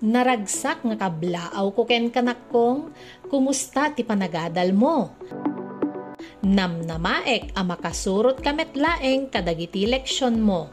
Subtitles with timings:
[0.00, 2.92] naragsak nga kablaaw ko ken kanak kong,
[3.28, 5.12] kumusta ti panagadal mo?
[6.40, 10.72] Namnamaek a makasurot kamet laeng kadagiti leksyon mo.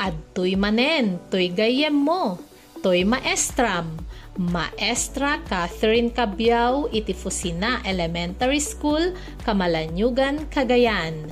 [0.00, 2.40] Adtoy manen, toy gayem mo,
[2.80, 4.00] toy maestram,
[4.32, 9.12] Maestra Catherine Cabiao iti Fusina Elementary School,
[9.44, 11.28] Kamalanyugan, Cagayan.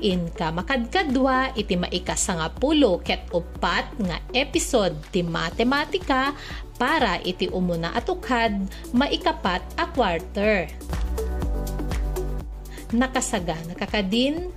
[0.00, 6.32] Inka makadkadwa iti maikasangapulo ket upat nga episode ti matematika
[6.80, 8.64] para iti umuna atukad
[8.96, 10.72] maikapat a quarter.
[12.96, 14.48] Nakasaga nakakadin.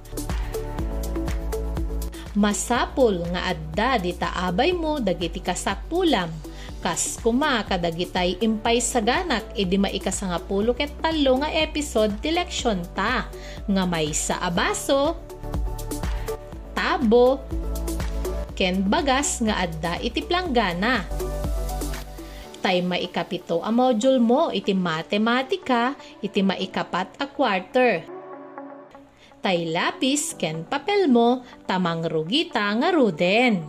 [2.34, 6.31] Masapul nga adda di taabay mo dagiti kasapulam.
[6.84, 12.84] Kas kuma kadagitay impay saganak idi maikasa nga pulo ket talo nga episode ti leksyon
[12.91, 13.28] ta.
[13.70, 15.33] Nga may sa abaso
[16.84, 17.40] tabo
[18.60, 21.08] ken bagas nga adda iti planggana.
[22.59, 28.03] Tay maikapito a module mo iti matematika iti maikapat a quarter.
[29.40, 33.64] Tay lapis ken papel mo tamang rugita nga ruden.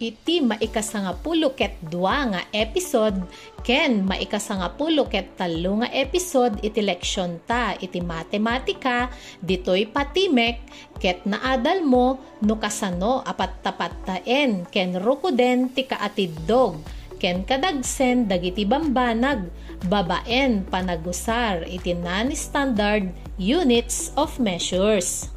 [0.00, 3.20] Iti maikasangapulo ket dua nga episode
[3.60, 9.12] ken maikasangapulo ket talo nga episode iti leksyon ta iti matematika
[9.44, 10.64] ditoy patimek
[10.96, 16.80] ket naadal mo no kasano apat tapat taen ken rukuden ti kaatiddog
[17.20, 19.52] ken kadagsen dagiti bambanag
[19.84, 25.28] babaen panagusar iti non-standard units of measures.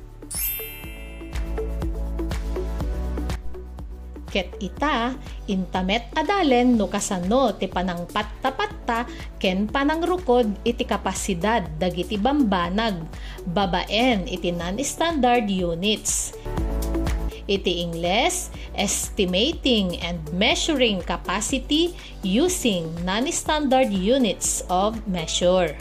[4.33, 5.13] Ket ita,
[5.45, 9.05] intamet adalen no kasano ti panangpat tapatta
[9.37, 12.97] ken panangrukod iti kapasidad dagiti bambanag
[13.45, 16.33] babaen iti non-standard units
[17.47, 21.91] iti Ingles, estimating and measuring capacity
[22.23, 25.75] using non-standard units of measure.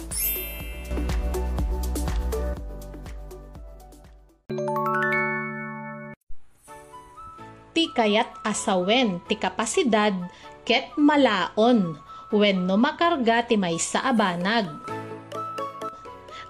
[7.92, 10.16] Kayat asawen ti kapasidad
[10.64, 11.96] ket malaon
[12.32, 14.68] when no makarga ti may sa abanag.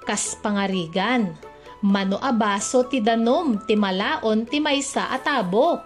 [0.03, 1.38] Kas pangarigan,
[1.82, 5.82] Mano abaso ti danom ti malaon ti maysa atabo.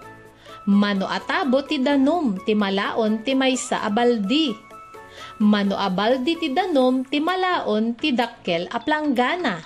[0.68, 4.52] Mano atabo ti danom ti malaon ti maysa abaldi.
[5.40, 9.64] Mano abaldi ti danom ti malaon ti dakkel a planggana.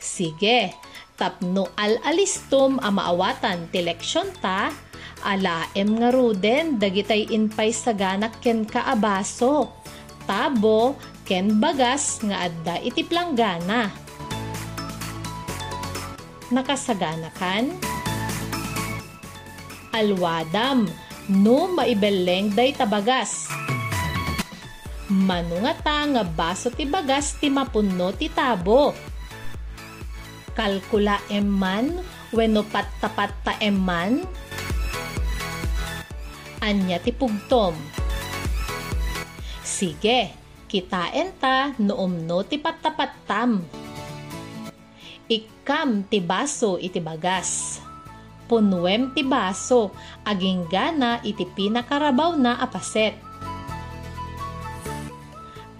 [0.00, 0.72] Sige,
[1.20, 4.72] tapno al-alistom a maawatan ti leksyon ta,
[5.20, 9.68] alaem nga ruden dagitay inpay saganak ken kaabaso.
[10.24, 10.96] Tabo,
[11.28, 13.92] ken bagas nga adda iti planggana.
[16.48, 17.68] Nakasagana kan?
[19.92, 20.88] Alwadam
[21.28, 23.46] no maibeleng day tabagas.
[25.10, 29.09] Manungata nga baso ti bagas ti mapunno ti tabo.
[30.60, 32.04] Kalkula emman
[32.36, 34.28] wenno pattapat ta emman.
[36.60, 37.72] Anya ti pugtom.
[39.64, 40.36] Sige,
[40.68, 43.64] Kitain ta noom no ti pattapatam.
[45.32, 47.80] Ikam ti baso iti bagas.
[48.44, 49.96] Punwem ti baso,
[50.28, 53.29] aging gana iti pinakarabaw na apaset.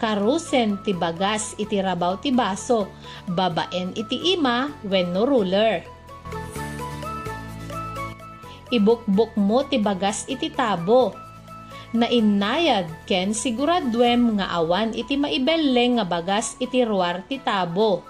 [0.01, 2.89] Karusen ti bagas iti rabaw ti baso,
[3.29, 5.85] babaen iti ima when no ruler.
[8.73, 11.13] Ibukbuk mo ti bagas iti tabo,
[11.93, 18.01] na inayad ken siguradwem nga awan iti maibelleng nga bagas iti ruar ti tabo.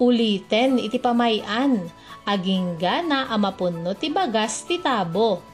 [0.00, 1.84] Uliten iti pamayan,
[2.24, 5.51] aging gana amapunno ti bagas ti tabo.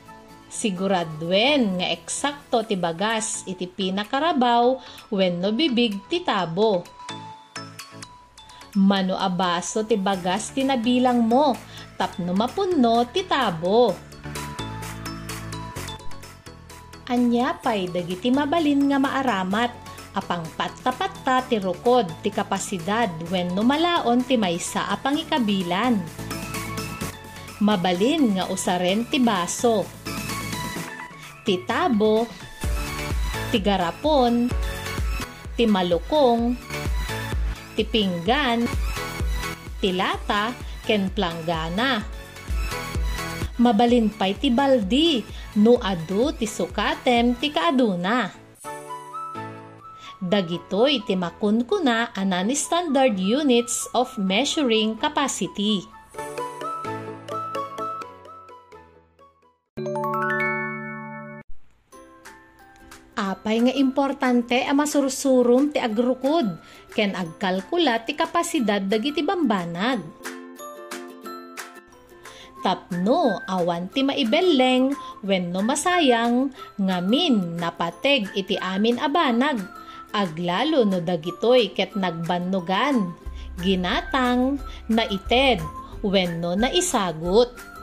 [0.49, 4.81] Siguradwen nga eksakto ti bagas iti pinakarabaw
[5.13, 6.85] wenno bibig ti tabo.
[8.77, 11.57] Mano abaso ti bagas ti nabilang mo
[11.97, 14.09] tapno mapunno ti tabo
[17.09, 19.73] anyapay dagiti mabalin nga maaramat
[20.13, 25.97] apang patta-patta ti rukod ti kapasidad when numalaon ti maysa apang ikabilan.
[27.59, 29.98] Mabalin nga usaren ti baso.
[31.49, 32.29] Ti tabo,
[33.49, 34.53] ti garapon,
[35.57, 36.53] ti malukong,
[37.73, 38.69] ti pinggan,
[39.81, 40.53] ti lata,
[40.85, 42.05] ken planggana.
[43.65, 45.25] Mabalin pa'y ti baldi,
[45.65, 48.29] no adu ti sukatem ti kaaduna.
[50.21, 55.97] Dagitoy ti makunkuna anan standard units of measuring capacity.
[63.49, 66.61] Apay nga importante ang masursurum ti agrukod
[66.93, 70.05] ken agkalkula ti kapasidad dagiti bambanag.
[72.61, 74.93] Tapno awan ti maibelleng
[75.25, 79.65] wenno masayang ngamin napateg iti amin abanag
[80.13, 83.17] aglalo no dagitoy ket nagbannugan
[83.65, 84.61] ginatang
[84.93, 85.57] naited
[86.05, 87.78] wenno naisagot.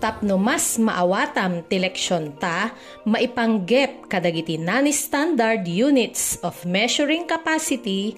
[0.00, 2.72] Tapno mas maawatam ti leksyon ta,
[3.04, 8.16] maipanggep kadagiti non-standard units of measuring capacity,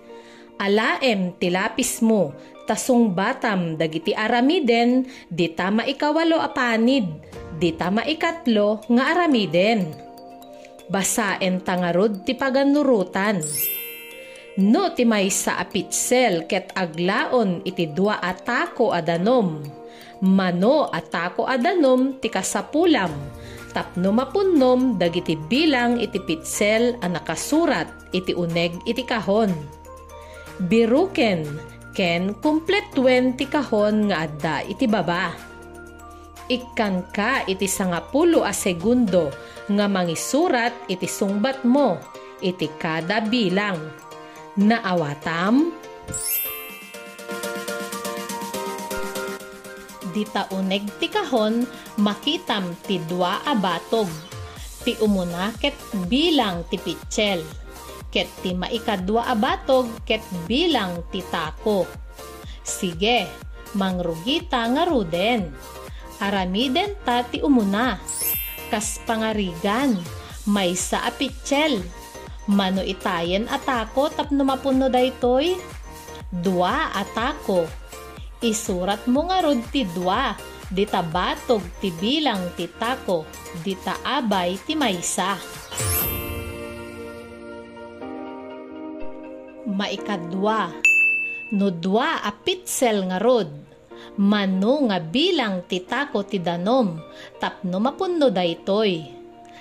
[0.63, 2.31] alaem ti lapis mo,
[2.71, 7.11] tasong batam dagiti aramiden, di ta maikawalo apanid,
[7.59, 9.91] di ta maikatlo nga aramiden.
[10.87, 13.43] Basaen tangarod ti paganurutan.
[14.63, 19.82] No ti may sa apitsel ket aglaon iti dua atako adanom
[20.23, 23.11] mano atako adanom ti kasapulam
[23.73, 29.51] tapno mapunnom dagiti bilang iti pitsel a nakasurat iti uneg iti kahon.
[30.69, 31.49] Biruken
[31.97, 35.33] ken kumpletuen ti kahon nga adda iti baba.
[36.53, 39.33] Ikkan ka iti sangapulo a segundo
[39.73, 41.97] nga mangisurat iti sungbat mo
[42.45, 43.81] iti kada bilang.
[44.61, 45.73] Naawatam?
[50.13, 51.65] Dita uneg ti kahon
[51.99, 54.09] makitam ti dua a batog.
[54.85, 55.75] Ti umuna ket
[56.07, 57.43] bilang ti pitchel.
[58.13, 61.89] Ket ti maikadwa a batog ket bilang ti tako.
[62.63, 63.27] Sige,
[63.75, 65.49] mangrugita nga ruden.
[66.23, 67.99] Aramiden ta ti umuna.
[68.71, 69.99] Kas pangarigan,
[70.49, 71.83] may sa apitchel.
[72.51, 75.57] Mano itayen atako tapno mapuno daytoy?
[76.33, 77.82] Dua atako
[78.43, 80.35] Isurat mo nga rod ti dua,
[80.67, 83.23] di batog ti bilang ti tako,
[83.63, 85.39] di abay ti maysa.
[89.71, 90.75] Maikadwa,
[91.55, 93.47] no dua a pitsel nga rod,
[94.19, 96.99] mano nga bilang ti tako ti danom,
[97.39, 99.07] tapno mapuno daytoy.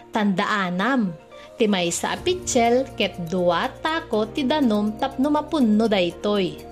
[0.09, 1.13] Tandaanam,
[1.53, 6.70] ti maysa a pitsel ket dua tako ti danom tapno mapuno daytoy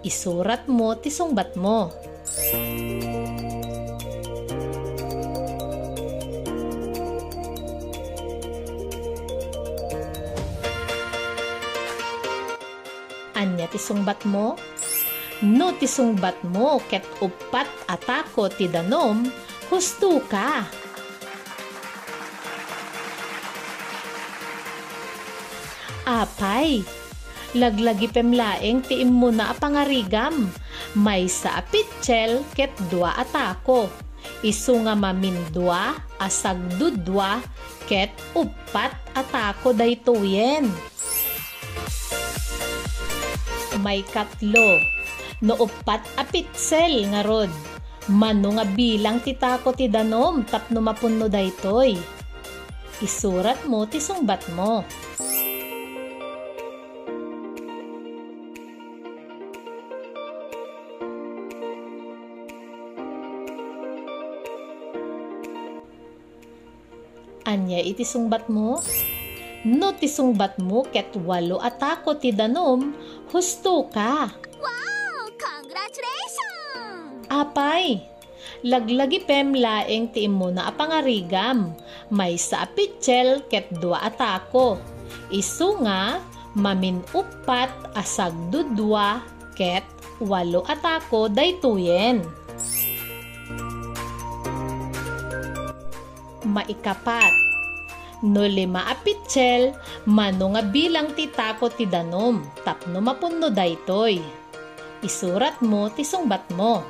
[0.00, 1.92] isurat mo ti sungbat mo.
[13.36, 14.56] Anya ti sungbat mo?
[15.40, 19.24] No ti sungbat mo ket upat atako ti danom,
[19.72, 20.68] husto ka.
[26.04, 26.84] Apay,
[27.56, 30.50] laglagi pemlaeng ti imuna a pangarigam.
[30.94, 33.90] May sa apitchel ket dua atako.
[34.44, 37.40] Isu nga mamindwa asagdudwa
[37.88, 40.68] ket upat atako daytoyen.
[43.80, 44.76] May katlo
[45.40, 47.48] no upat apitsel nga rod.
[48.10, 51.96] Mano nga bilang ti tako ti danom tapno mapunno daytoy.
[53.00, 54.84] Isurat mo ti sungbat mo.
[67.50, 68.78] Anya iti sungbat mo?
[69.66, 72.94] No ti sungbat mo ket walo atako ti danom,
[73.34, 74.30] husto ka.
[74.62, 75.34] Wow!
[75.34, 77.26] Congratulations!
[77.26, 78.06] Apay,
[78.62, 81.74] laglagi pem laeng ti imo na apangarigam,
[82.14, 84.78] may sa apitchel ket dua atako.
[85.34, 86.22] Isu nga,
[86.54, 89.26] mamin upat asag dudwa
[89.58, 89.82] ket
[90.22, 92.22] walo atako daytoyen.
[96.46, 97.32] Maikapat.
[98.20, 99.72] No lima apitsel,
[100.04, 104.20] mano nga bilang ti tako ti danom, tapno mapunno daytoy.
[105.00, 106.84] Isurat mo ti sungbat mo.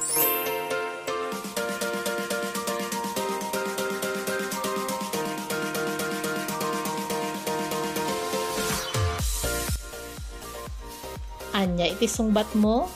[11.54, 12.90] Anya iti sungbat mo?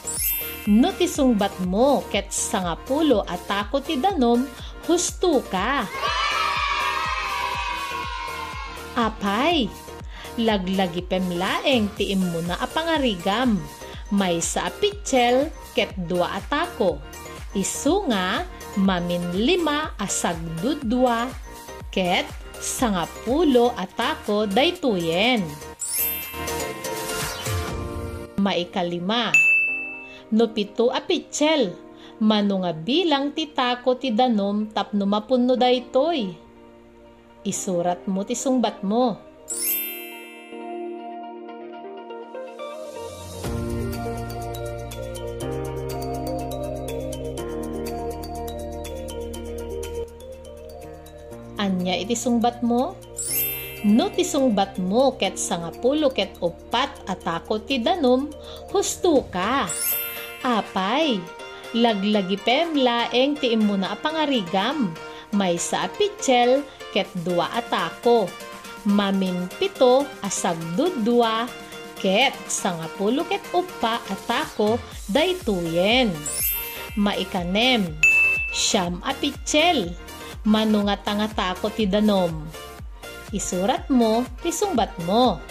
[0.67, 4.43] No ti sungbat mo ket sangapulo atako ti danom,
[4.89, 5.87] husto ka.
[8.95, 9.67] Apay,
[10.39, 13.59] laglagi pemlaeng ti imuna a pangarigam,
[14.15, 17.03] may sa apitchel ket dua atako.
[17.59, 18.47] Isu nga
[18.79, 21.27] mamin lima asag dudwa
[21.91, 22.23] ket
[22.63, 25.43] sangapulo atako daytoyen.
[28.39, 29.35] Maikalima.
[30.31, 31.75] No pito a pitchel,
[32.23, 36.44] mano nga bilang ti tako ti danom tapno mapunno daytoy.
[37.45, 39.21] Isurat mo ti sungbat mo.
[51.61, 52.97] Anya iti sungbat mo?
[53.85, 58.33] No ti sungbat mo ket sangapulo ket upat atako ti danom,
[58.73, 59.69] husto ka.
[60.41, 61.21] Apay,
[61.77, 64.97] laglagi pem laeng ti imuna a pangarigam,
[65.37, 68.31] may sa apitsel ket dua atako.
[68.87, 71.51] Mamin pito asag dudwa
[71.99, 74.79] ket sangapulo ket upa atako
[75.11, 76.15] daytoyen.
[76.95, 77.91] Maikanem,
[78.55, 79.91] siyam apitsel,
[80.47, 82.47] manungat nga tako ti danom.
[83.35, 85.43] Isurat mo, ti sungbat mo.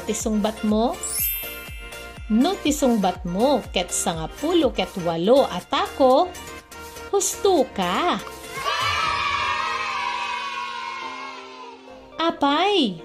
[0.00, 0.96] Anya ti sungbat mo?
[2.32, 6.24] No ti sungbat mo ket sangapulo ket walo atako,
[7.12, 8.16] husto ka.
[12.16, 12.96] Apay,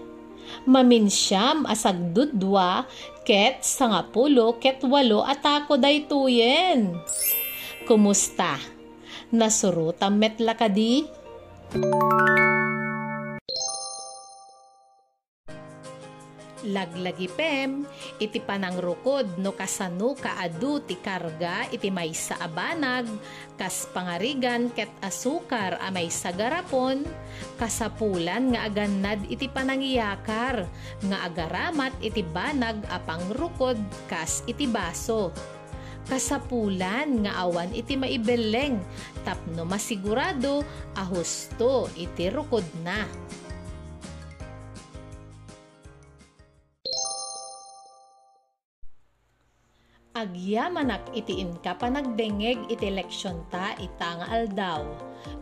[0.64, 2.88] maminsyam asagdudwa
[3.28, 6.96] ket sangapulo ket walo atako daytoyen.
[7.84, 8.56] Kumusta?
[9.36, 11.04] Nasurutam metla kadi?
[11.76, 12.45] Laglagi
[17.36, 17.84] pem,
[18.22, 23.10] iti panang rukod no kasano kaadu ti karga iti may sa abanag,
[23.60, 27.04] kas pangarigan ket asukar a may sa garapon,
[27.60, 30.64] kasapulan nga agannad iti panangiyakar,
[31.12, 35.36] nga agaramat iti banag a pangrukod kas iti baso.
[36.06, 38.78] Kasapulan nga awan iti maibeleng,
[39.26, 40.62] tapno masigurado
[40.94, 43.10] a husto iti rukod na.
[50.26, 54.82] Agyamanak itiin ka pa nagdengeg iti leksyon ta ita nga aldaw.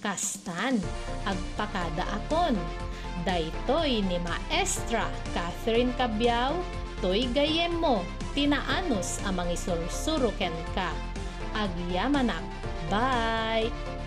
[0.00, 0.80] Kastan,
[1.28, 2.56] agpakada akon.
[3.28, 5.04] Daytoy ni Maestra
[5.36, 6.56] Catherine Cabiao,
[7.04, 8.00] toy gayem mo
[8.32, 10.96] tinaanos amang isursuruken ka.
[11.52, 12.46] Agyamanak.
[12.88, 13.97] Bye!